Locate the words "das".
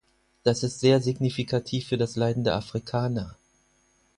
0.41-0.63, 1.99-2.15